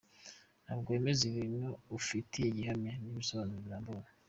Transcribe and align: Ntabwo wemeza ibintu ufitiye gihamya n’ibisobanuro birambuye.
Ntabwo 0.63 0.87
wemeza 0.93 1.21
ibintu 1.31 1.63
ufitiye 1.97 2.47
gihamya 2.57 2.93
n’ibisobanuro 3.01 3.59
birambuye. 3.65 4.07